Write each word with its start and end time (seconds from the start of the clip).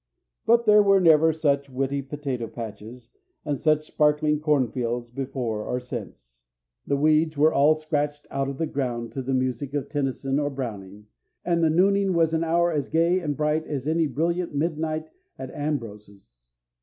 But 0.47 0.65
there 0.65 0.81
were 0.81 0.99
never 0.99 1.31
such 1.31 1.69
witty 1.69 2.01
potato 2.01 2.47
patches 2.47 3.09
and 3.45 3.59
such 3.59 3.85
sparkling 3.85 4.39
cornfields 4.39 5.11
before 5.11 5.63
or 5.63 5.79
since. 5.79 6.41
The 6.87 6.97
weeds 6.97 7.37
were 7.37 7.53
scratched 7.75 8.25
out 8.31 8.49
of 8.49 8.57
the 8.57 8.65
ground 8.65 9.11
to 9.11 9.21
the 9.21 9.35
music 9.35 9.75
of 9.75 9.89
Tennyson 9.89 10.39
or 10.39 10.49
Browning, 10.49 11.05
and 11.45 11.63
the 11.63 11.69
nooning 11.69 12.13
was 12.15 12.33
an 12.33 12.43
hour 12.43 12.71
as 12.71 12.87
gay 12.89 13.19
and 13.19 13.37
bright 13.37 13.67
as 13.67 13.87
any 13.87 14.07
brilliant 14.07 14.55
midnight 14.55 15.11
at 15.37 15.51
Ambrose's. 15.51 16.49